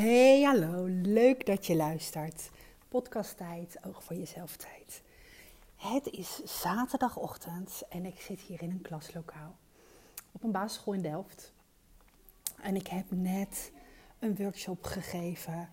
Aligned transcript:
Hey, 0.00 0.42
hallo. 0.42 0.84
Leuk 1.02 1.46
dat 1.46 1.66
je 1.66 1.76
luistert. 1.76 2.50
Podcasttijd, 2.88 3.78
oog 3.86 4.04
voor 4.04 4.16
jezelf 4.16 4.56
tijd. 4.56 5.02
Het 5.76 6.06
is 6.06 6.42
zaterdagochtend 6.44 7.82
en 7.88 8.06
ik 8.06 8.20
zit 8.20 8.40
hier 8.40 8.62
in 8.62 8.70
een 8.70 8.82
klaslokaal 8.82 9.56
op 10.32 10.42
een 10.42 10.50
basisschool 10.52 10.92
in 10.92 11.02
Delft. 11.02 11.52
En 12.62 12.76
ik 12.76 12.86
heb 12.86 13.04
net 13.08 13.72
een 14.18 14.36
workshop 14.36 14.84
gegeven 14.84 15.68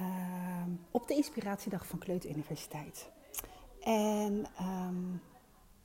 uh, 0.00 0.66
op 0.90 1.08
de 1.08 1.14
inspiratiedag 1.14 1.86
van 1.86 1.98
Kleut 1.98 2.24
Universiteit. 2.24 3.10
En 3.80 4.46
ehm, 4.56 5.16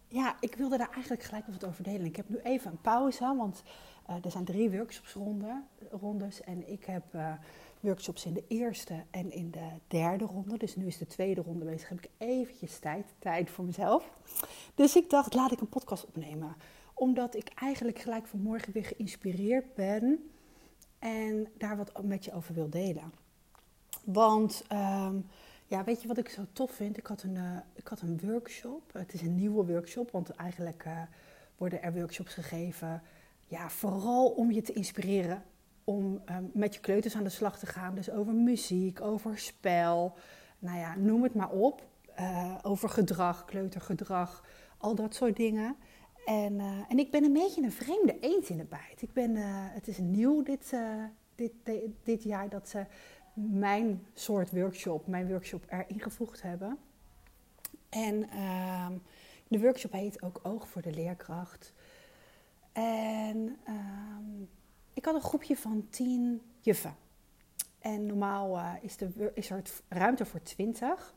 ja, 0.09 0.35
ik 0.39 0.55
wilde 0.55 0.77
daar 0.77 0.91
eigenlijk 0.91 1.23
gelijk 1.23 1.45
wat 1.47 1.65
over 1.65 1.83
delen. 1.83 2.05
Ik 2.05 2.15
heb 2.15 2.29
nu 2.29 2.37
even 2.37 2.71
een 2.71 2.81
pauze, 2.81 3.35
want 3.35 3.63
uh, 4.09 4.15
er 4.25 4.31
zijn 4.31 4.45
drie 4.45 4.71
workshopsrondes. 4.71 6.41
En 6.41 6.71
ik 6.71 6.85
heb 6.85 7.13
uh, 7.15 7.33
workshops 7.79 8.25
in 8.25 8.33
de 8.33 8.43
eerste 8.47 9.03
en 9.11 9.31
in 9.31 9.51
de 9.51 9.69
derde 9.87 10.25
ronde. 10.25 10.57
Dus 10.57 10.75
nu 10.75 10.85
is 10.85 10.97
de 10.97 11.07
tweede 11.07 11.41
ronde 11.41 11.65
bezig. 11.65 11.89
Heb 11.89 11.97
ik 11.97 12.09
eventjes 12.17 12.79
tijd, 12.79 13.05
tijd 13.19 13.49
voor 13.49 13.65
mezelf. 13.65 14.11
Dus 14.75 14.95
ik 14.95 15.09
dacht, 15.09 15.33
laat 15.33 15.51
ik 15.51 15.61
een 15.61 15.69
podcast 15.69 16.05
opnemen. 16.05 16.55
Omdat 16.93 17.35
ik 17.35 17.49
eigenlijk 17.55 17.99
gelijk 17.99 18.27
vanmorgen 18.27 18.73
weer 18.73 18.85
geïnspireerd 18.85 19.73
ben. 19.73 20.29
En 20.99 21.47
daar 21.57 21.77
wat 21.77 22.03
met 22.03 22.25
je 22.25 22.33
over 22.33 22.53
wil 22.53 22.69
delen. 22.69 23.13
Want... 24.03 24.63
Um, 24.71 25.25
ja, 25.69 25.83
weet 25.83 26.01
je 26.01 26.07
wat 26.07 26.17
ik 26.17 26.29
zo 26.29 26.45
tof 26.53 26.71
vind? 26.71 26.97
Ik 26.97 27.07
had 27.07 27.23
een, 27.23 27.35
uh, 27.35 27.57
ik 27.73 27.87
had 27.87 28.01
een 28.01 28.19
workshop. 28.23 28.93
Het 28.93 29.13
is 29.13 29.21
een 29.21 29.35
nieuwe 29.35 29.65
workshop, 29.65 30.11
want 30.11 30.29
eigenlijk 30.29 30.83
uh, 30.87 31.01
worden 31.57 31.81
er 31.81 31.93
workshops 31.93 32.33
gegeven. 32.33 33.01
Ja, 33.45 33.69
vooral 33.69 34.29
om 34.29 34.51
je 34.51 34.61
te 34.61 34.73
inspireren 34.73 35.43
om 35.83 36.21
um, 36.29 36.51
met 36.53 36.73
je 36.73 36.79
kleuters 36.79 37.15
aan 37.15 37.23
de 37.23 37.29
slag 37.29 37.59
te 37.59 37.65
gaan. 37.65 37.95
Dus 37.95 38.11
over 38.11 38.33
muziek, 38.33 39.01
over 39.01 39.39
spel, 39.39 40.17
nou 40.59 40.77
ja, 40.77 40.95
noem 40.95 41.23
het 41.23 41.33
maar 41.33 41.49
op. 41.49 41.87
Uh, 42.19 42.55
over 42.61 42.89
gedrag, 42.89 43.45
kleutergedrag, 43.45 44.45
al 44.77 44.95
dat 44.95 45.15
soort 45.15 45.35
dingen. 45.35 45.75
En, 46.25 46.59
en 46.89 46.99
ik 46.99 47.11
ben 47.11 47.23
een 47.23 47.33
beetje 47.33 47.63
een 47.63 47.71
vreemde 47.71 48.19
eend 48.19 48.49
in 48.49 48.57
de 48.57 48.65
bijt. 48.65 49.01
Ik 49.01 49.13
ben, 49.13 49.35
het 49.73 49.87
is 49.87 49.97
nieuw 49.97 50.43
dit, 50.43 50.73
dit, 51.35 51.51
dit, 51.63 51.91
dit 52.03 52.23
jaar 52.23 52.49
dat 52.49 52.69
ze 52.69 52.85
mijn 53.33 54.07
soort 54.13 54.51
workshop, 54.51 55.07
mijn 55.07 55.27
workshop 55.27 55.65
erin 55.69 55.99
gevoegd 56.01 56.41
hebben. 56.41 56.77
En 57.89 58.29
uh, 58.33 58.87
de 59.47 59.59
workshop 59.59 59.91
heet 59.91 60.21
ook 60.21 60.39
Oog 60.43 60.67
voor 60.67 60.81
de 60.81 60.91
Leerkracht. 60.91 61.73
En 62.71 63.57
uh, 63.67 63.75
ik 64.93 65.05
had 65.05 65.15
een 65.15 65.21
groepje 65.21 65.57
van 65.57 65.87
tien 65.89 66.41
juffen. 66.59 66.95
En 67.79 68.05
normaal 68.05 68.57
uh, 68.57 68.73
is, 68.81 68.97
de, 68.97 69.31
is 69.33 69.49
er 69.49 69.61
ruimte 69.87 70.25
voor 70.25 70.41
twintig. 70.41 71.13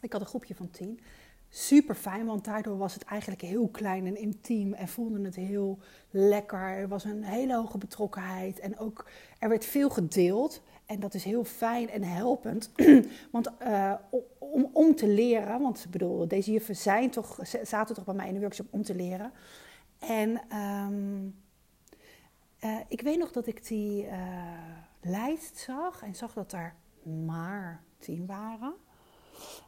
Ik 0.00 0.12
had 0.12 0.20
een 0.20 0.26
groepje 0.26 0.54
van 0.54 0.70
tien. 0.70 1.00
Super 1.48 1.94
fijn, 1.94 2.26
want 2.26 2.44
daardoor 2.44 2.78
was 2.78 2.94
het 2.94 3.02
eigenlijk 3.02 3.40
heel 3.40 3.68
klein 3.68 4.06
en 4.06 4.16
intiem 4.16 4.74
en 4.74 4.88
voelde 4.88 5.24
het 5.24 5.34
heel 5.34 5.78
lekker. 6.10 6.58
Er 6.58 6.88
was 6.88 7.04
een 7.04 7.22
hele 7.22 7.54
hoge 7.54 7.78
betrokkenheid 7.78 8.58
en 8.58 8.78
ook 8.78 9.08
er 9.38 9.48
werd 9.48 9.64
veel 9.64 9.90
gedeeld. 9.90 10.62
En 10.86 11.00
dat 11.00 11.14
is 11.14 11.24
heel 11.24 11.44
fijn 11.44 11.90
en 11.90 12.02
helpend. 12.02 12.72
want 13.32 13.50
uh, 13.62 13.94
om, 14.38 14.70
om 14.72 14.94
te 14.94 15.08
leren, 15.08 15.60
want 15.60 15.86
bedoel, 15.90 16.28
deze 16.28 16.52
juffen 16.52 16.76
zijn 16.76 17.10
toch, 17.10 17.38
zaten 17.62 17.94
toch 17.94 18.04
bij 18.04 18.14
mij 18.14 18.28
in 18.28 18.34
de 18.34 18.40
workshop 18.40 18.66
om 18.70 18.82
te 18.82 18.94
leren. 18.94 19.32
En 19.98 20.56
um, 20.56 21.36
uh, 22.64 22.78
ik 22.88 23.00
weet 23.00 23.18
nog 23.18 23.32
dat 23.32 23.46
ik 23.46 23.66
die 23.66 24.04
uh, 24.04 24.12
lijst 25.00 25.58
zag 25.58 26.02
en 26.02 26.14
zag 26.14 26.32
dat 26.32 26.52
er 26.52 26.74
maar 27.26 27.82
tien 27.98 28.26
waren. 28.26 28.74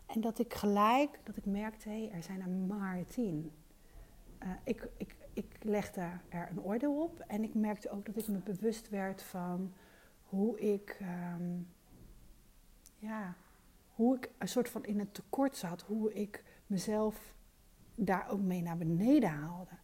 En 0.07 0.21
dat 0.21 0.39
ik 0.39 0.55
gelijk, 0.55 1.21
dat 1.23 1.37
ik 1.37 1.47
merkte, 1.47 1.89
hé, 1.89 2.11
er 2.13 2.23
zijn 2.23 2.41
er 2.41 2.49
maar 2.49 3.05
tien. 3.07 3.53
ik, 4.65 4.89
ik, 4.97 5.15
ik 5.33 5.57
legde 5.63 6.11
er 6.29 6.49
een 6.51 6.63
oordeel 6.63 7.03
op 7.03 7.25
en 7.27 7.43
ik 7.43 7.55
merkte 7.55 7.91
ook 7.91 8.07
dat 8.07 8.17
ik 8.17 8.29
me 8.29 8.39
bewust 8.39 8.89
werd 8.89 9.23
van 9.23 9.73
hoe 10.29 10.61
ik, 10.61 10.99
um, 11.37 11.69
ja, 12.99 13.35
hoe 13.95 14.17
ik 14.17 14.31
een 14.39 14.49
soort 14.49 14.69
van 14.69 14.85
in 14.85 14.99
het 14.99 15.15
tekort 15.15 15.57
zat, 15.57 15.83
hoe 15.83 16.13
ik 16.13 16.45
mezelf 16.67 17.35
daar 17.95 18.29
ook 18.31 18.41
mee 18.41 18.63
naar 18.63 18.77
beneden 18.77 19.31
haalde. 19.31 19.77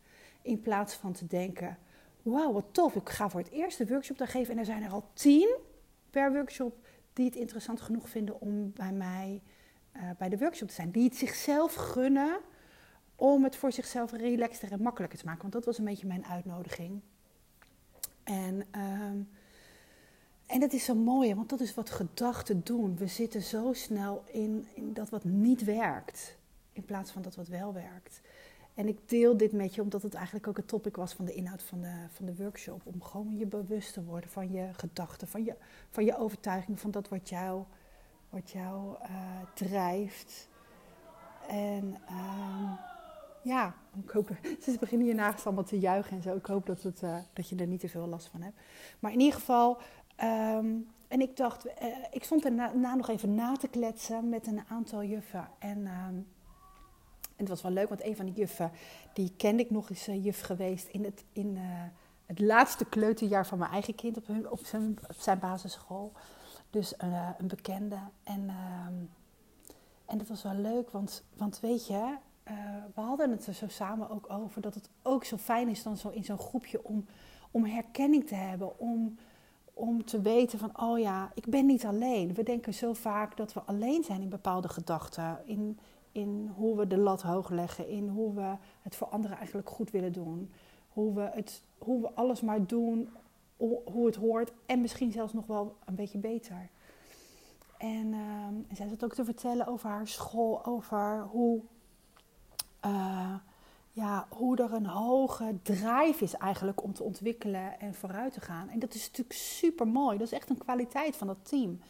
In 0.42 0.60
plaats 0.60 0.94
van 0.94 1.12
te 1.12 1.26
denken, 1.26 1.78
wauw, 2.22 2.52
wat 2.52 2.66
tof, 2.70 2.94
ik 2.94 3.08
ga 3.08 3.30
voor 3.30 3.40
het 3.40 3.50
eerst 3.50 3.78
de 3.78 3.86
workshop 3.86 4.18
daar 4.18 4.28
geven 4.28 4.52
en 4.52 4.58
er 4.58 4.64
zijn 4.64 4.82
er 4.82 4.90
al 4.90 5.10
tien 5.12 5.56
per 6.10 6.32
workshop 6.32 6.86
die 7.12 7.24
het 7.24 7.36
interessant 7.36 7.80
genoeg 7.80 8.08
vinden 8.08 8.40
om 8.40 8.72
bij 8.72 8.92
mij 8.92 9.42
uh, 9.96 10.02
bij 10.18 10.28
de 10.28 10.38
workshop 10.38 10.68
te 10.68 10.74
zijn. 10.74 10.90
Die 10.90 11.04
het 11.04 11.16
zichzelf 11.16 11.74
gunnen 11.74 12.40
om 13.16 13.44
het 13.44 13.56
voor 13.56 13.72
zichzelf 13.72 14.12
relaxter 14.12 14.72
en 14.72 14.82
makkelijker 14.82 15.18
te 15.18 15.24
maken. 15.24 15.40
Want 15.40 15.52
dat 15.52 15.64
was 15.64 15.78
een 15.78 15.84
beetje 15.84 16.06
mijn 16.06 16.24
uitnodiging. 16.24 17.00
En 18.24 18.66
um, 18.80 19.28
en 20.46 20.60
dat 20.60 20.72
is 20.72 20.84
zo 20.84 20.94
mooi, 20.94 21.34
want 21.34 21.48
dat 21.48 21.60
is 21.60 21.74
wat 21.74 21.90
gedachten 21.90 22.60
doen. 22.64 22.96
We 22.96 23.06
zitten 23.06 23.42
zo 23.42 23.72
snel 23.72 24.22
in, 24.26 24.66
in 24.74 24.92
dat 24.92 25.10
wat 25.10 25.24
niet 25.24 25.64
werkt, 25.64 26.36
in 26.72 26.84
plaats 26.84 27.10
van 27.10 27.22
dat 27.22 27.36
wat 27.36 27.48
wel 27.48 27.72
werkt. 27.72 28.20
En 28.74 28.88
ik 28.88 29.08
deel 29.08 29.36
dit 29.36 29.52
met 29.52 29.74
je 29.74 29.82
omdat 29.82 30.02
het 30.02 30.14
eigenlijk 30.14 30.48
ook 30.48 30.56
het 30.56 30.68
topic 30.68 30.96
was 30.96 31.12
van 31.12 31.24
de 31.24 31.34
inhoud 31.34 31.62
van 31.62 31.80
de, 31.80 32.06
van 32.08 32.26
de 32.26 32.34
workshop. 32.36 32.80
Om 32.84 33.02
gewoon 33.02 33.36
je 33.38 33.46
bewust 33.46 33.92
te 33.92 34.04
worden 34.04 34.30
van 34.30 34.52
je 34.52 34.68
gedachten, 34.72 35.28
van 35.28 35.44
je, 35.44 35.54
van 35.90 36.04
je 36.04 36.18
overtuiging, 36.18 36.80
van 36.80 36.90
dat 36.90 37.08
wat 37.08 37.28
jou, 37.28 37.62
wat 38.30 38.50
jou 38.50 38.96
uh, 39.02 39.08
drijft. 39.54 40.48
En 41.48 41.96
uh, 42.10 42.72
ja, 43.42 43.74
ik 44.04 44.10
hoop, 44.10 44.30
ze 44.62 44.76
beginnen 44.80 45.06
hier 45.06 45.16
naast 45.16 45.46
allemaal 45.46 45.64
te 45.64 45.78
juichen 45.78 46.16
en 46.16 46.22
zo. 46.22 46.36
Ik 46.36 46.46
hoop 46.46 46.66
dat, 46.66 46.82
het, 46.82 47.02
uh, 47.02 47.16
dat 47.32 47.48
je 47.48 47.56
er 47.56 47.66
niet 47.66 47.80
te 47.80 47.88
veel 47.88 48.06
last 48.06 48.26
van 48.26 48.42
hebt. 48.42 48.56
Maar 48.98 49.12
in 49.12 49.20
ieder 49.20 49.38
geval, 49.38 49.78
Um, 50.22 50.88
en 51.08 51.20
ik 51.20 51.36
dacht, 51.36 51.66
uh, 51.66 51.72
ik 52.10 52.24
stond 52.24 52.44
erna 52.44 52.72
na 52.72 52.94
nog 52.94 53.08
even 53.08 53.34
na 53.34 53.56
te 53.56 53.68
kletsen 53.68 54.28
met 54.28 54.46
een 54.46 54.62
aantal 54.68 55.02
juffen. 55.02 55.48
En, 55.58 55.86
um, 55.86 56.26
het 57.36 57.48
was 57.48 57.62
wel 57.62 57.72
leuk, 57.72 57.88
want 57.88 58.04
een 58.04 58.16
van 58.16 58.24
die 58.24 58.34
juffen, 58.34 58.70
die 59.12 59.32
kende 59.36 59.62
ik 59.62 59.70
nog 59.70 59.90
eens 59.90 60.08
uh, 60.08 60.24
juf 60.24 60.40
geweest 60.40 60.88
in 60.88 61.04
het, 61.04 61.24
in, 61.32 61.56
uh, 61.56 61.62
het 62.26 62.38
laatste 62.38 62.84
kleuterjaar 62.84 63.46
van 63.46 63.58
mijn 63.58 63.70
eigen 63.70 63.94
kind 63.94 64.16
op, 64.16 64.26
hun, 64.26 64.50
op, 64.50 64.64
zijn, 64.64 64.98
op 65.08 65.16
zijn 65.18 65.38
basisschool. 65.38 66.12
Dus 66.70 66.94
een 67.38 67.46
bekende. 67.46 67.98
En, 68.22 68.40
um, 68.40 69.10
en 70.04 70.18
dat 70.18 70.26
was 70.26 70.42
wel 70.42 70.54
leuk, 70.54 70.90
want, 70.90 71.24
want 71.36 71.60
weet 71.60 71.86
je, 71.86 72.16
we 72.94 73.00
hadden 73.00 73.30
het 73.30 73.46
er 73.46 73.54
zo 73.54 73.68
samen 73.68 74.10
ook 74.10 74.30
over 74.30 74.60
dat 74.60 74.74
het 74.74 74.88
ook 75.02 75.24
zo 75.24 75.36
fijn 75.36 75.68
is 75.68 75.82
dan 75.82 75.96
zo 75.96 76.08
in 76.08 76.24
zo'n 76.24 76.38
groepje 76.38 76.84
om, 76.84 77.06
om 77.50 77.64
herkenning 77.64 78.26
te 78.26 78.34
hebben, 78.34 78.78
om 78.78 79.16
om 79.74 80.04
te 80.04 80.20
weten 80.20 80.58
van, 80.58 80.80
oh 80.80 80.98
ja, 80.98 81.30
ik 81.34 81.46
ben 81.46 81.66
niet 81.66 81.84
alleen. 81.84 82.34
We 82.34 82.42
denken 82.42 82.74
zo 82.74 82.92
vaak 82.92 83.36
dat 83.36 83.52
we 83.52 83.60
alleen 83.60 84.04
zijn 84.04 84.22
in 84.22 84.28
bepaalde 84.28 84.68
gedachten, 84.68 85.38
in, 85.44 85.78
in 86.12 86.52
hoe 86.56 86.76
we 86.76 86.86
de 86.86 86.96
lat 86.96 87.22
hoog 87.22 87.50
leggen, 87.50 87.88
in 87.88 88.08
hoe 88.08 88.34
we 88.34 88.54
het 88.82 88.96
voor 88.96 89.06
anderen 89.06 89.36
eigenlijk 89.36 89.68
goed 89.70 89.90
willen 89.90 90.12
doen, 90.12 90.52
hoe 90.88 91.14
we, 91.14 91.30
het, 91.32 91.62
hoe 91.78 92.00
we 92.00 92.10
alles 92.14 92.40
maar 92.40 92.66
doen, 92.66 93.08
hoe 93.84 94.06
het 94.06 94.16
hoort 94.16 94.52
en 94.66 94.80
misschien 94.80 95.12
zelfs 95.12 95.32
nog 95.32 95.46
wel 95.46 95.76
een 95.84 95.94
beetje 95.94 96.18
beter. 96.18 96.68
En, 97.78 98.14
en 98.68 98.76
zij 98.76 98.88
zat 98.88 99.04
ook 99.04 99.14
te 99.14 99.24
vertellen 99.24 99.66
over 99.66 99.88
haar 99.88 100.08
school, 100.08 100.64
over 100.64 101.22
hoe. 101.30 101.60
Uh, 102.84 103.34
ja, 103.94 104.26
hoe 104.30 104.56
er 104.56 104.72
een 104.72 104.86
hoge 104.86 105.58
drive 105.62 106.24
is 106.24 106.34
eigenlijk 106.34 106.82
om 106.82 106.92
te 106.92 107.02
ontwikkelen 107.02 107.80
en 107.80 107.94
vooruit 107.94 108.32
te 108.32 108.40
gaan. 108.40 108.68
En 108.68 108.78
dat 108.78 108.94
is 108.94 109.06
natuurlijk 109.06 109.38
super 109.38 109.88
mooi. 109.88 110.18
Dat 110.18 110.26
is 110.26 110.32
echt 110.32 110.50
een 110.50 110.58
kwaliteit 110.58 111.16
van 111.16 111.26
dat 111.26 111.48
team. 111.48 111.80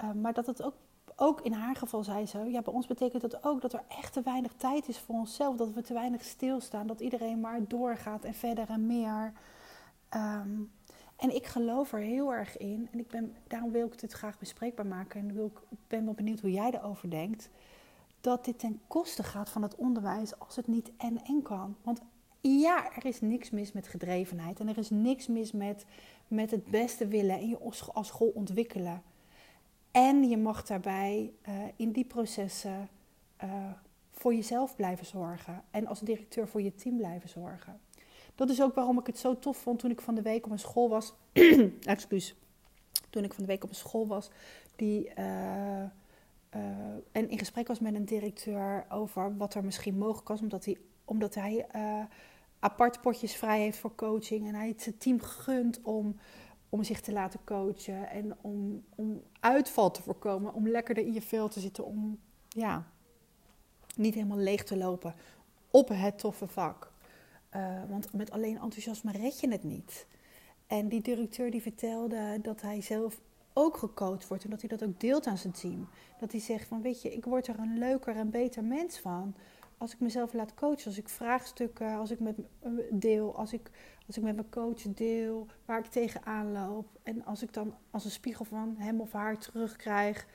Uh, 0.00 0.12
maar 0.12 0.32
dat 0.32 0.46
het 0.46 0.62
ook, 0.62 0.74
ook 1.16 1.40
in 1.40 1.52
haar 1.52 1.76
geval 1.76 2.04
zei 2.04 2.26
zo, 2.26 2.44
ja, 2.44 2.62
bij 2.62 2.72
ons 2.72 2.86
betekent 2.86 3.22
dat 3.22 3.44
ook 3.44 3.60
dat 3.60 3.72
er 3.72 3.82
echt 3.88 4.12
te 4.12 4.22
weinig 4.22 4.52
tijd 4.52 4.88
is 4.88 4.98
voor 4.98 5.14
onszelf. 5.14 5.56
Dat 5.56 5.72
we 5.72 5.82
te 5.82 5.94
weinig 5.94 6.24
stilstaan. 6.24 6.86
Dat 6.86 7.00
iedereen 7.00 7.40
maar 7.40 7.60
doorgaat 7.68 8.24
en 8.24 8.34
verder 8.34 8.68
en 8.68 8.86
meer. 8.86 9.32
Um, 10.14 10.72
en 11.16 11.34
ik 11.34 11.46
geloof 11.46 11.92
er 11.92 12.00
heel 12.00 12.34
erg 12.34 12.56
in. 12.56 12.88
En 12.92 12.98
ik 12.98 13.08
ben, 13.08 13.36
daarom 13.46 13.70
wil 13.70 13.86
ik 13.86 14.00
dit 14.00 14.12
graag 14.12 14.38
bespreekbaar 14.38 14.86
maken. 14.86 15.20
En 15.20 15.40
ik 15.70 15.78
ben 15.86 16.04
wel 16.04 16.14
benieuwd 16.14 16.40
hoe 16.40 16.52
jij 16.52 16.70
erover 16.70 17.10
denkt 17.10 17.50
dat 18.20 18.44
dit 18.44 18.58
ten 18.58 18.80
koste 18.86 19.22
gaat 19.22 19.50
van 19.50 19.62
het 19.62 19.74
onderwijs 19.74 20.38
als 20.38 20.56
het 20.56 20.66
niet 20.66 20.90
en 20.96 21.24
en 21.24 21.42
kan. 21.42 21.76
Want 21.82 22.00
ja, 22.40 22.96
er 22.96 23.04
is 23.04 23.20
niks 23.20 23.50
mis 23.50 23.72
met 23.72 23.88
gedrevenheid 23.88 24.60
en 24.60 24.68
er 24.68 24.78
is 24.78 24.90
niks 24.90 25.26
mis 25.26 25.52
met, 25.52 25.84
met 26.28 26.50
het 26.50 26.64
beste 26.64 27.06
willen 27.06 27.38
en 27.38 27.48
je 27.48 27.58
als 27.92 28.06
school 28.06 28.32
ontwikkelen. 28.34 29.02
En 29.90 30.28
je 30.28 30.36
mag 30.36 30.62
daarbij 30.64 31.32
uh, 31.48 31.54
in 31.76 31.92
die 31.92 32.04
processen 32.04 32.88
uh, 33.44 33.50
voor 34.10 34.34
jezelf 34.34 34.76
blijven 34.76 35.06
zorgen 35.06 35.62
en 35.70 35.86
als 35.86 36.00
directeur 36.00 36.48
voor 36.48 36.62
je 36.62 36.74
team 36.74 36.96
blijven 36.96 37.28
zorgen. 37.28 37.80
Dat 38.34 38.50
is 38.50 38.62
ook 38.62 38.74
waarom 38.74 38.98
ik 38.98 39.06
het 39.06 39.18
zo 39.18 39.38
tof 39.38 39.56
vond 39.56 39.78
toen 39.78 39.90
ik 39.90 40.00
van 40.00 40.14
de 40.14 40.22
week 40.22 40.44
op 40.44 40.50
een 40.50 40.58
school 40.58 40.88
was. 40.88 41.14
Excuus. 41.82 42.34
toen 43.10 43.24
ik 43.24 43.34
van 43.34 43.44
de 43.44 43.50
week 43.50 43.64
op 43.64 43.68
een 43.68 43.74
school 43.74 44.06
was, 44.06 44.30
die 44.76 45.10
uh, 45.18 45.84
en 47.12 47.28
in 47.28 47.38
gesprek 47.38 47.66
was 47.66 47.78
met 47.78 47.94
een 47.94 48.04
directeur 48.04 48.86
over 48.88 49.36
wat 49.36 49.54
er 49.54 49.64
misschien 49.64 49.98
mogelijk 49.98 50.28
was, 50.28 50.40
omdat 50.40 50.64
hij, 50.64 50.76
omdat 51.04 51.34
hij 51.34 51.66
apart 52.58 53.00
potjes 53.00 53.36
vrij 53.36 53.60
heeft 53.60 53.78
voor 53.78 53.94
coaching 53.94 54.46
en 54.46 54.54
hij 54.54 54.68
het 54.68 55.00
team 55.00 55.20
gunt 55.20 55.82
om, 55.82 56.16
om 56.68 56.84
zich 56.84 57.00
te 57.00 57.12
laten 57.12 57.40
coachen 57.44 58.10
en 58.10 58.36
om, 58.40 58.84
om 58.94 59.22
uitval 59.40 59.90
te 59.90 60.02
voorkomen, 60.02 60.54
om 60.54 60.68
lekkerder 60.68 61.04
in 61.04 61.12
je 61.12 61.22
vel 61.22 61.48
te 61.48 61.60
zitten, 61.60 61.84
om 61.84 62.18
ja, 62.48 62.86
niet 63.96 64.14
helemaal 64.14 64.38
leeg 64.38 64.64
te 64.64 64.76
lopen 64.76 65.14
op 65.70 65.88
het 65.88 66.18
toffe 66.18 66.46
vak. 66.46 66.92
want 67.88 68.12
met 68.12 68.30
alleen 68.30 68.58
enthousiasme 68.58 69.12
red 69.12 69.40
je 69.40 69.50
het 69.50 69.62
niet. 69.62 70.06
En 70.66 70.88
die 70.88 71.00
directeur 71.00 71.50
die 71.50 71.62
vertelde 71.62 72.38
dat 72.42 72.60
hij 72.60 72.80
zelf 72.80 73.20
ook 73.58 73.76
gecoacht 73.76 74.28
wordt 74.28 74.44
en 74.44 74.50
dat 74.50 74.60
hij 74.60 74.68
dat 74.68 74.84
ook 74.84 75.00
deelt 75.00 75.26
aan 75.26 75.38
zijn 75.38 75.52
team. 75.52 75.88
Dat 76.18 76.32
hij 76.32 76.40
zegt 76.40 76.68
van 76.68 76.82
weet 76.82 77.02
je, 77.02 77.12
ik 77.12 77.24
word 77.24 77.46
er 77.46 77.58
een 77.58 77.78
leuker 77.78 78.16
en 78.16 78.30
beter 78.30 78.64
mens 78.64 78.98
van 78.98 79.34
als 79.78 79.92
ik 79.92 80.00
mezelf 80.00 80.32
laat 80.32 80.54
coachen, 80.54 80.86
als 80.86 80.98
ik 80.98 81.08
vraagstukken, 81.08 81.96
als 81.96 82.10
ik 82.10 82.20
met 82.20 82.36
deel, 82.90 83.36
als 83.36 83.52
ik, 83.52 83.70
als 84.06 84.16
ik 84.16 84.22
met 84.22 84.34
mijn 84.34 84.50
coach 84.50 84.82
deel 84.82 85.46
waar 85.64 85.78
ik 85.78 85.86
tegenaan 85.86 86.52
loop 86.52 86.86
en 87.02 87.24
als 87.24 87.42
ik 87.42 87.52
dan 87.52 87.74
als 87.90 88.04
een 88.04 88.10
spiegel 88.10 88.44
van 88.44 88.74
hem 88.78 89.00
of 89.00 89.12
haar 89.12 89.38
terugkrijg 89.38 90.26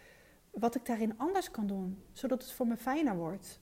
wat 0.52 0.76
ik 0.76 0.86
daarin 0.86 1.18
anders 1.18 1.52
kan 1.52 1.68
doen, 1.68 2.04
zodat 2.12 2.42
het 2.42 2.52
voor 2.52 2.68
me 2.68 2.78
fijner 2.78 3.16
wordt. 3.16 3.60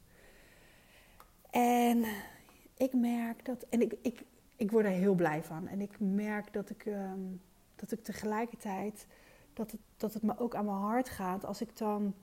En 1.50 2.06
ik 2.78 2.94
merk 2.94 3.46
dat, 3.46 3.66
en 3.70 3.82
ik, 3.82 3.96
ik, 4.02 4.24
ik 4.56 4.72
word 4.72 4.86
er 4.86 4.92
heel 4.92 5.16
blij 5.16 5.44
van. 5.44 5.68
En 5.68 5.82
ik 5.82 6.00
merk 6.00 6.54
dat 6.54 6.70
ik, 6.70 6.86
ehm, 6.86 7.20
dat 7.76 7.92
ik 7.92 8.04
tegelijkertijd, 8.04 9.06
dat 9.54 9.72
het, 9.72 9.82
dat 9.98 10.14
het 10.14 10.24
me 10.24 10.40
ook 10.40 10.56
aan 10.56 10.66
mijn 10.66 10.78
hart 10.78 11.10
gaat 11.10 11.46
als 11.46 11.62
ik 11.62 11.78
dan 11.78 12.14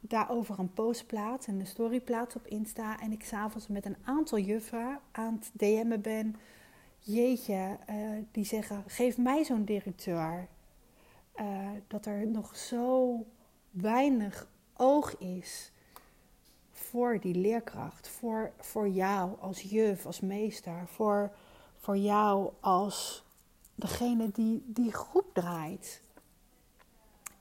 daarover 0.00 0.58
een 0.58 0.72
post 0.72 1.06
plaats 1.06 1.46
en 1.46 1.60
een 1.60 1.66
story 1.66 2.00
plaats 2.00 2.34
op 2.34 2.46
Insta. 2.46 3.00
En 3.00 3.12
ik 3.12 3.24
s'avonds 3.24 3.68
met 3.68 3.84
een 3.84 3.96
aantal 4.04 4.38
juffen 4.38 5.00
aan 5.12 5.34
het 5.34 5.50
DM'en 5.52 6.00
ben. 6.00 6.36
Jeetje, 6.98 7.78
uh, 7.90 7.96
die 8.30 8.44
zeggen, 8.44 8.84
geef 8.86 9.18
mij 9.18 9.44
zo'n 9.44 9.64
directeur. 9.64 10.48
Uh, 11.40 11.68
dat 11.86 12.06
er 12.06 12.26
nog 12.26 12.56
zo 12.56 13.16
weinig 13.70 14.48
oog 14.76 15.18
is 15.18 15.72
voor 16.70 17.20
die 17.20 17.34
leerkracht, 17.34 18.08
voor, 18.08 18.52
voor 18.58 18.88
jou 18.88 19.40
als 19.40 19.60
juf, 19.60 20.06
als 20.06 20.20
meester, 20.20 20.86
voor, 20.86 21.32
voor 21.78 21.96
jou 21.96 22.52
als 22.60 23.24
degene 23.74 24.30
die 24.32 24.62
die 24.66 24.92
groep 24.92 25.34
draait. 25.34 26.02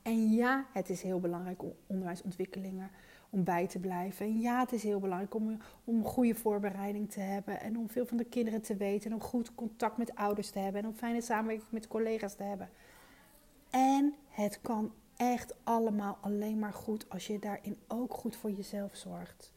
En 0.09 0.29
ja, 0.29 0.65
het 0.73 0.89
is 0.89 1.01
heel 1.01 1.19
belangrijk 1.19 1.63
om 1.63 1.73
onderwijsontwikkelingen 1.87 2.91
om 3.29 3.43
bij 3.43 3.67
te 3.67 3.79
blijven. 3.79 4.25
En 4.25 4.39
ja, 4.39 4.59
het 4.59 4.71
is 4.71 4.83
heel 4.83 4.99
belangrijk 4.99 5.35
om, 5.35 5.57
om 5.83 5.97
een 5.97 6.03
goede 6.03 6.35
voorbereiding 6.35 7.11
te 7.11 7.19
hebben 7.19 7.61
en 7.61 7.77
om 7.77 7.89
veel 7.89 8.05
van 8.05 8.17
de 8.17 8.23
kinderen 8.23 8.61
te 8.61 8.75
weten 8.75 9.09
en 9.11 9.15
om 9.15 9.23
goed 9.23 9.55
contact 9.55 9.97
met 9.97 10.15
ouders 10.15 10.49
te 10.49 10.59
hebben 10.59 10.81
en 10.81 10.87
om 10.87 10.93
fijne 10.93 11.21
samenwerking 11.21 11.71
met 11.71 11.87
collega's 11.87 12.35
te 12.35 12.43
hebben. 12.43 12.69
En 13.69 14.15
het 14.29 14.61
kan 14.61 14.93
echt 15.15 15.55
allemaal 15.63 16.17
alleen 16.21 16.59
maar 16.59 16.73
goed 16.73 17.09
als 17.09 17.27
je 17.27 17.39
daarin 17.39 17.77
ook 17.87 18.13
goed 18.13 18.35
voor 18.35 18.51
jezelf 18.51 18.95
zorgt. 18.95 19.53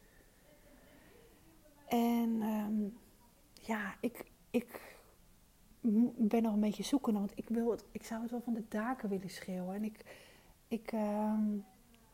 En 1.87 2.41
ehm, 2.41 2.83
ja, 3.53 3.95
ik, 3.99 4.25
ik 4.49 4.97
ben 6.17 6.43
nog 6.43 6.53
een 6.53 6.59
beetje 6.59 6.83
zoekende, 6.83 7.19
want 7.19 7.31
ik, 7.35 7.49
wil 7.49 7.71
het, 7.71 7.85
ik 7.91 8.03
zou 8.03 8.21
het 8.21 8.31
wel 8.31 8.41
van 8.41 8.53
de 8.53 8.63
daken 8.69 9.09
willen 9.09 9.29
schreeuwen. 9.29 9.75
En 9.75 9.83
ik, 9.83 10.05
ik 10.73 10.91
ehm, 10.91 11.57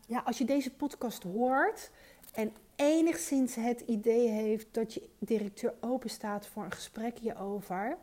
ja, 0.08 0.20
als 0.26 0.38
je 0.38 0.46
deze 0.46 0.76
podcast 0.76 1.24
hoort 1.24 1.92
en 2.34 2.54
enigszins 2.76 3.56
het 3.56 3.82
idee 3.82 4.28
heeft 4.28 4.74
dat 4.74 4.94
je 4.94 5.10
directeur 5.20 5.74
open 5.80 6.10
staat 6.10 6.48
voor 6.48 6.64
een 6.64 6.72
gesprek 6.72 7.18
hierover, 7.18 7.98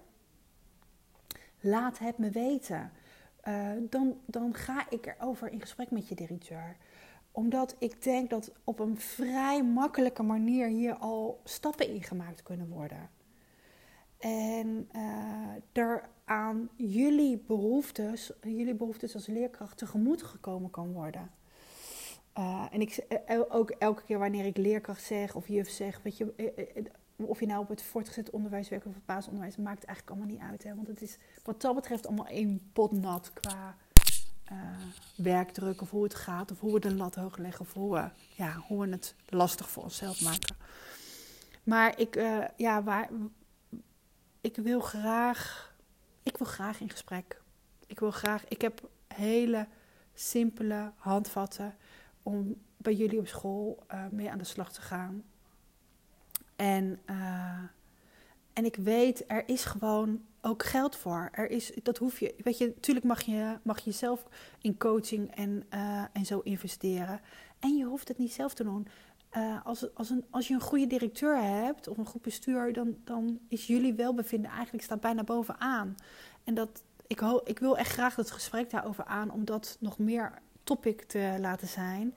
laat 1.61 1.99
het 1.99 2.19
me 2.19 2.31
weten. 2.31 2.93
Eh, 3.41 3.71
dan, 3.81 4.21
dan 4.27 4.55
ga 4.55 4.91
ik 4.91 5.07
erover 5.07 5.53
in 5.53 5.61
gesprek 5.61 5.91
met 5.91 6.09
je 6.09 6.15
directeur. 6.15 6.77
Omdat 7.31 7.77
ik 7.79 8.03
denk 8.03 8.31
dat 8.31 8.53
op 8.65 8.79
een 8.79 8.99
vrij 8.99 9.65
makkelijke 9.65 10.23
manier 10.23 10.69
hier 10.69 10.95
al 10.95 11.41
stappen 11.45 11.89
in 11.89 12.03
gemaakt 12.03 12.43
kunnen 12.43 12.69
worden. 12.69 13.11
En 14.19 14.89
uh, 14.93 15.83
er 15.83 16.09
aan 16.27 16.69
jullie 16.77 17.39
behoeftes, 17.47 18.33
jullie 18.43 18.75
behoeftes 18.75 19.15
als 19.15 19.27
leerkracht 19.27 19.79
tegemoet 19.79 20.23
gekomen 20.23 20.71
kan 20.71 20.93
worden. 20.93 21.31
Uh, 22.39 22.67
en 22.71 22.81
ik, 22.81 23.07
ook 23.49 23.71
elke 23.71 24.03
keer 24.03 24.19
wanneer 24.19 24.45
ik 24.45 24.57
leerkracht 24.57 25.03
zeg 25.03 25.35
of 25.35 25.49
juf 25.49 25.69
zeg, 25.69 26.01
weet 26.03 26.17
je, 26.17 26.53
of 27.17 27.41
je 27.41 27.47
nou 27.47 27.61
op 27.61 27.69
het 27.69 27.83
voortgezet 27.83 28.31
onderwijs 28.31 28.69
werkt 28.69 28.87
of 28.87 28.95
het 28.95 29.07
basisonderwijs, 29.07 29.57
maakt 29.57 29.85
eigenlijk 29.85 30.11
allemaal 30.11 30.35
niet 30.35 30.51
uit. 30.51 30.63
Hè? 30.63 30.75
Want 30.75 30.87
het 30.87 31.03
is 31.03 31.19
wat 31.45 31.61
dat 31.61 31.75
betreft 31.75 32.07
allemaal 32.07 32.27
één 32.27 32.71
pot 32.73 32.93
nat 32.93 33.33
qua 33.33 33.77
werkdruk 35.17 35.81
of 35.81 35.91
hoe 35.91 36.03
het 36.03 36.15
gaat. 36.15 36.51
Of 36.51 36.61
hoe 36.61 36.73
we 36.73 36.81
de 36.81 36.95
lat 36.95 37.15
hoog 37.15 37.37
leggen 37.37 37.61
of 37.61 37.73
hoe 37.73 37.95
we, 37.95 38.11
ja, 38.35 38.53
hoe 38.53 38.87
we 38.87 38.91
het 38.91 39.15
lastig 39.29 39.71
voor 39.71 39.83
onszelf 39.83 40.23
maken. 40.23 40.57
Maar 41.63 41.99
ik, 41.99 42.15
ja, 42.57 42.83
waar, 42.83 43.09
ik 44.41 44.57
wil 44.57 44.81
graag, 44.81 45.75
ik 46.27 46.37
wil 46.37 46.47
graag 46.47 46.81
in 46.81 46.91
gesprek. 46.91 47.41
Ik 47.87 48.01
wil 48.01 48.11
graag, 48.11 48.49
ik 48.49 48.61
heb 48.61 48.89
hele 49.07 49.67
simpele 50.15 50.93
handvatten 50.97 51.75
om 52.23 52.57
bij 52.77 52.95
jullie 52.95 53.19
op 53.19 53.27
school 53.27 53.87
uh, 53.93 54.07
mee 54.11 54.31
aan 54.31 54.39
de 54.39 54.45
slag 54.45 54.73
te 54.73 54.81
gaan. 54.81 55.25
En, 56.57 57.01
uh, 57.11 57.63
en 58.53 58.65
ik 58.65 58.77
weet, 58.77 59.25
er 59.27 59.49
is 59.49 59.65
gewoon 59.65 60.25
ook 60.41 60.65
geld 60.65 60.97
voor. 60.97 61.29
Er 61.33 61.51
is, 61.51 61.73
dat 61.83 61.99
hoef 61.99 62.21
je, 62.21 62.35
weet 62.39 62.59
je, 62.59 62.67
natuurlijk 62.67 63.07
mag 63.07 63.23
je, 63.23 63.59
mag 63.63 63.79
je 63.79 63.93
zelf 63.93 64.27
in 64.61 64.79
coaching 64.79 65.35
en, 65.35 65.67
uh, 65.75 66.05
en 66.13 66.27
zo 66.27 66.41
investeren. 66.41 67.21
En 67.59 67.77
je 67.77 67.85
hoeft 67.85 68.09
het 68.09 68.19
niet 68.19 68.33
zelf 68.33 68.55
te 68.55 68.65
doen. 68.65 68.89
Uh, 69.37 69.65
als, 69.65 69.95
als, 69.95 70.11
een, 70.11 70.25
als 70.31 70.49
je 70.49 70.55
een 70.55 70.61
goede 70.61 70.87
directeur 70.87 71.43
hebt 71.43 71.89
of 71.89 71.99
een 71.99 72.07
goed 72.07 72.23
bestuur, 72.23 72.73
dan, 72.73 72.97
dan 73.05 73.39
is 73.49 73.67
jullie 73.67 73.95
welbevinden 73.95 74.51
eigenlijk 74.51 74.85
staat 74.85 75.01
bijna 75.01 75.25
bovenaan. 75.25 75.95
En 76.45 76.55
dat, 76.55 76.85
ik, 77.07 77.21
ik 77.45 77.59
wil 77.59 77.79
echt 77.79 77.93
graag 77.93 78.17
het 78.17 78.31
gesprek 78.31 78.71
daarover 78.71 79.05
aan, 79.05 79.31
om 79.31 79.45
dat 79.45 79.77
nog 79.81 79.99
meer 79.99 80.39
topic 80.65 81.03
te 81.03 81.37
laten 81.41 81.69
zijn. 81.69 82.15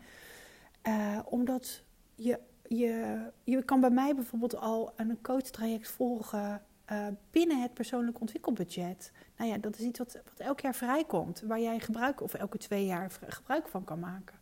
Uh, 0.88 1.20
omdat 1.26 1.84
je 2.16 2.40
je, 2.70 3.20
je 3.44 3.64
kan 3.64 3.80
bij 3.80 3.90
mij 3.90 4.16
bijvoorbeeld 4.16 4.56
al 4.56 4.94
een 4.96 5.22
coachtraject 5.22 5.90
volgen 5.90 6.64
uh, 6.92 7.08
binnen 7.32 7.62
het 7.62 7.74
persoonlijk 7.74 8.20
ontwikkelbudget. 8.20 9.12
Nou 9.38 9.50
ja, 9.50 9.58
dat 9.58 9.78
is 9.78 9.86
iets 9.86 10.00
wat, 10.00 10.14
wat 10.14 10.40
elk 10.40 10.60
jaar 10.60 10.76
vrijkomt, 10.76 11.42
waar 11.42 11.60
jij 11.60 11.80
gebruik, 11.80 12.22
of 12.22 12.34
elke 12.34 12.58
twee 12.58 12.86
jaar 12.86 13.12
gebruik 13.28 13.68
van 13.68 13.84
kan 13.84 14.00
maken. 14.00 14.39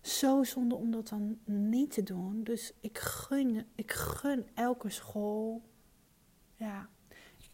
Zo 0.00 0.44
zonde 0.44 0.74
om 0.74 0.90
dat 0.90 1.08
dan 1.08 1.38
niet 1.44 1.90
te 1.90 2.02
doen. 2.02 2.44
Dus 2.44 2.72
ik 2.80 2.98
gun, 2.98 3.66
ik 3.74 3.92
gun 3.92 4.46
elke 4.54 4.90
school. 4.90 5.62
Ja, 6.54 6.88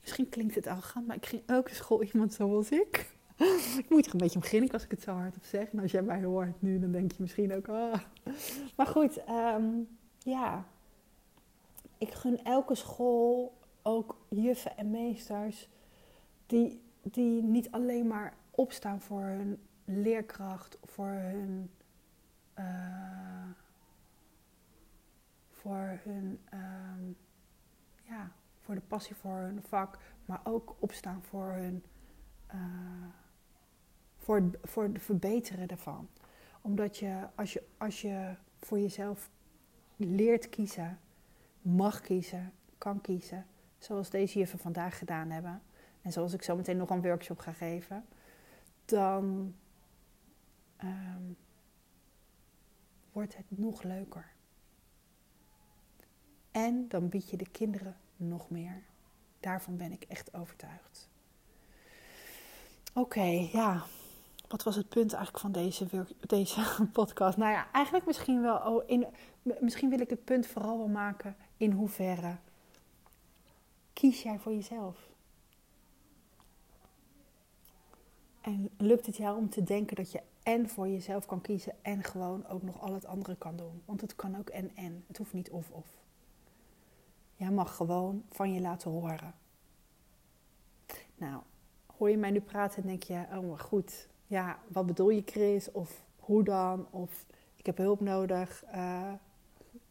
misschien 0.00 0.28
klinkt 0.28 0.54
het 0.54 0.66
arrogant, 0.66 1.06
maar 1.06 1.16
ik 1.16 1.26
gun 1.26 1.42
elke 1.46 1.74
school 1.74 2.02
iemand 2.02 2.34
zoals 2.34 2.70
ik. 2.70 3.12
ik 3.82 3.86
moet 3.88 4.06
er 4.06 4.12
een 4.12 4.18
beetje 4.18 4.38
beginnen 4.38 4.70
als 4.70 4.84
ik 4.84 4.90
het 4.90 5.02
zo 5.02 5.12
hard 5.12 5.36
op 5.36 5.44
zeg. 5.44 5.70
En 5.70 5.78
als 5.78 5.90
jij 5.90 6.02
mij 6.02 6.24
hoort 6.24 6.62
nu, 6.62 6.78
dan 6.78 6.92
denk 6.92 7.12
je 7.12 7.16
misschien 7.20 7.54
ook... 7.54 7.68
Oh. 7.68 7.94
Maar 8.76 8.86
goed, 8.86 9.28
um, 9.28 9.88
ja. 10.18 10.66
Ik 11.98 12.10
gun 12.10 12.44
elke 12.44 12.74
school 12.74 13.58
ook 13.82 14.16
juffen 14.28 14.76
en 14.76 14.90
meesters... 14.90 15.68
die, 16.46 16.82
die 17.02 17.42
niet 17.42 17.70
alleen 17.70 18.06
maar 18.06 18.34
opstaan 18.50 19.00
voor 19.00 19.22
hun 19.22 19.58
leerkracht... 19.84 20.78
voor 20.82 21.10
hun... 21.10 21.70
Uh, 22.58 22.64
voor 25.50 26.00
hun... 26.02 26.40
Um, 26.54 27.16
ja, 28.02 28.30
voor 28.60 28.74
de 28.74 28.80
passie 28.80 29.16
voor 29.16 29.36
hun 29.36 29.62
vak... 29.62 29.98
maar 30.24 30.40
ook 30.44 30.76
opstaan 30.78 31.22
voor 31.22 31.52
hun... 31.52 31.84
Uh, 32.54 32.60
voor, 34.16 34.50
voor 34.62 34.82
het 34.82 35.02
verbeteren 35.02 35.68
daarvan. 35.68 36.08
Omdat 36.60 36.98
je 36.98 37.26
als, 37.34 37.52
je, 37.52 37.62
als 37.78 38.00
je 38.00 38.34
voor 38.60 38.78
jezelf 38.78 39.30
leert 39.96 40.48
kiezen, 40.48 40.98
mag 41.62 42.00
kiezen, 42.00 42.52
kan 42.78 43.00
kiezen, 43.00 43.46
zoals 43.78 44.10
deze 44.10 44.38
juffen 44.38 44.58
vandaag 44.58 44.98
gedaan 44.98 45.30
hebben, 45.30 45.62
en 46.02 46.12
zoals 46.12 46.32
ik 46.32 46.42
zo 46.42 46.56
meteen 46.56 46.76
nog 46.76 46.90
een 46.90 47.02
workshop 47.02 47.38
ga 47.38 47.52
geven, 47.52 48.04
dan 48.84 49.54
um, 50.84 51.36
wordt 53.14 53.36
het 53.36 53.46
nog 53.48 53.82
leuker. 53.82 54.32
En 56.50 56.88
dan 56.88 57.08
bied 57.08 57.30
je 57.30 57.36
de 57.36 57.48
kinderen 57.50 57.96
nog 58.16 58.50
meer. 58.50 58.82
Daarvan 59.40 59.76
ben 59.76 59.92
ik 59.92 60.04
echt 60.08 60.34
overtuigd. 60.34 61.08
Oké, 62.92 63.48
ja. 63.52 63.82
Wat 64.48 64.62
was 64.62 64.76
het 64.76 64.88
punt 64.88 65.12
eigenlijk 65.12 65.44
van 65.44 65.52
deze, 65.52 66.06
deze 66.20 66.60
podcast? 66.92 67.36
Nou 67.36 67.52
ja, 67.52 67.70
eigenlijk 67.72 68.06
misschien 68.06 68.42
wel. 68.42 68.56
Oh, 68.56 68.82
in, 68.86 69.06
misschien 69.60 69.90
wil 69.90 70.00
ik 70.00 70.10
het 70.10 70.24
punt 70.24 70.46
vooral 70.46 70.78
wel 70.78 70.88
maken 70.88 71.36
in 71.56 71.72
hoeverre 71.72 72.36
kies 73.94 74.22
jij 74.22 74.38
voor 74.38 74.52
jezelf? 74.52 74.96
En 78.44 78.70
lukt 78.76 79.06
het 79.06 79.16
jou 79.16 79.38
om 79.38 79.50
te 79.50 79.62
denken 79.62 79.96
dat 79.96 80.12
je 80.12 80.22
en 80.42 80.68
voor 80.68 80.88
jezelf 80.88 81.26
kan 81.26 81.40
kiezen 81.40 81.72
en 81.82 82.02
gewoon 82.02 82.46
ook 82.46 82.62
nog 82.62 82.80
al 82.80 82.94
het 82.94 83.06
andere 83.06 83.36
kan 83.36 83.56
doen? 83.56 83.82
Want 83.84 84.00
het 84.00 84.16
kan 84.16 84.38
ook 84.38 84.48
en 84.48 84.70
en. 84.76 85.04
Het 85.06 85.16
hoeft 85.16 85.32
niet 85.32 85.50
of 85.50 85.70
of. 85.70 85.86
Jij 87.36 87.50
mag 87.50 87.76
gewoon 87.76 88.22
van 88.30 88.52
je 88.52 88.60
laten 88.60 88.90
horen. 88.90 89.34
Nou, 91.16 91.42
hoor 91.96 92.10
je 92.10 92.16
mij 92.16 92.30
nu 92.30 92.40
praten 92.40 92.82
en 92.82 92.88
denk 92.88 93.02
je, 93.02 93.24
oh 93.32 93.48
maar 93.48 93.58
goed, 93.58 94.08
ja, 94.26 94.58
wat 94.68 94.86
bedoel 94.86 95.10
je 95.10 95.22
Chris? 95.24 95.72
Of 95.72 96.04
hoe 96.16 96.42
dan? 96.42 96.86
Of 96.90 97.26
ik 97.56 97.66
heb 97.66 97.76
hulp 97.76 98.00
nodig. 98.00 98.64
Uh, 98.74 99.12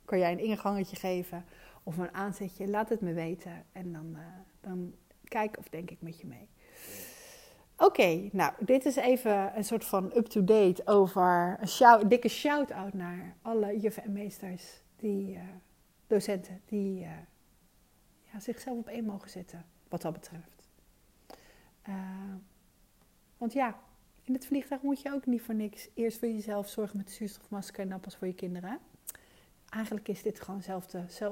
kan 0.06 0.20
jij 0.20 0.32
een 0.32 0.44
ingangetje 0.44 0.96
geven? 0.96 1.46
Of 1.84 1.98
een 1.98 2.14
aanzetje? 2.14 2.68
Laat 2.68 2.90
het 2.90 3.02
me 3.02 3.14
weten. 3.14 3.66
En 3.72 3.94
dan, 3.94 4.10
uh, 4.12 4.20
dan 4.62 4.94
kijk 5.24 5.58
of 5.58 5.70
denk 5.70 5.92
ik 5.92 6.02
met 6.02 6.20
je 6.20 6.28
mee. 6.28 6.48
Oké, 7.78 8.30
nou, 8.32 8.54
dit 8.60 8.86
is 8.86 8.96
even 8.96 9.58
een 9.58 9.64
soort 9.64 9.86
van 9.86 10.12
up-to-date 10.16 10.82
over 10.86 11.58
een, 11.60 12.08
dikke 12.08 12.28
shout-out 12.28 12.94
naar 12.94 13.36
alle 13.42 13.80
juffen 13.80 14.04
en 14.04 14.12
meesters, 14.12 14.82
die, 14.96 15.36
uh, 15.36 15.42
docenten, 16.08 16.62
die 16.66 17.04
uh, 17.04 17.10
ja, 18.32 18.40
zichzelf 18.40 18.78
op 18.78 18.88
één 18.88 19.06
mogen 19.06 19.30
zetten, 19.30 19.66
wat 19.90 20.02
dat 20.02 20.14
betreft. 20.14 20.70
Uh, 21.90 22.34
want 23.38 23.54
ja, 23.54 23.80
in 24.24 24.34
het 24.34 24.46
vliegtuig 24.46 24.82
moet 24.82 25.02
je 25.02 25.14
ook 25.14 25.26
niet 25.26 25.42
voor 25.42 25.56
niks 25.56 25.90
eerst 25.94 26.20
voor 26.20 26.28
jezelf 26.28 26.70
zorgen 26.70 26.98
met 26.98 27.08
de 27.08 27.14
zuurstofmasker 27.14 27.80
en 27.80 27.90
dan 27.90 28.00
pas 28.00 28.16
voor 28.16 28.28
je 28.28 28.34
kinderen. 28.34 28.80
Eigenlijk 29.70 30.08
is 30.08 30.22
dit 30.22 30.42
gewoon 30.42 30.62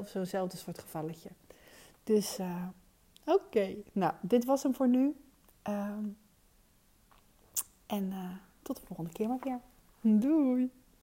zo'nzelfde 0.06 0.58
soort 0.58 0.80
gevalletje. 0.80 1.30
Dus 2.04 2.40
oké, 3.26 3.76
nou, 3.92 4.14
dit 4.22 4.46
was 4.46 4.64
hem 4.64 4.74
voor 4.74 4.88
nu. 4.88 5.16
Um, 5.70 6.18
en 7.92 8.04
uh, 8.04 8.18
tot 8.62 8.76
de 8.76 8.86
volgende 8.86 9.12
keer 9.12 9.28
maar 9.28 9.40
weer. 9.42 9.60
Doei! 10.02 10.72